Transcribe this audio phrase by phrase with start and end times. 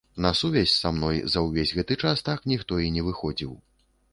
[0.15, 3.53] На сувязь са мной за ўвесь гэты час так ніхто і не выходзіў.